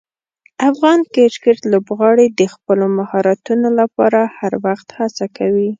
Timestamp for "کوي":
5.37-5.69